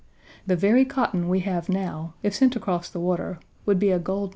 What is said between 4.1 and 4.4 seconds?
mine to us.